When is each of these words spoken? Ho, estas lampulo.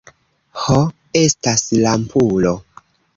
Ho, 0.61 0.77
estas 1.21 1.65
lampulo. 1.83 2.55